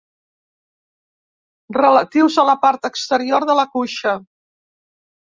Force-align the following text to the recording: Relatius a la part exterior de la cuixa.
Relatius 1.77 2.37
a 2.43 2.45
la 2.47 2.55
part 2.63 2.87
exterior 2.89 3.45
de 3.51 3.57
la 3.61 3.67
cuixa. 3.75 4.15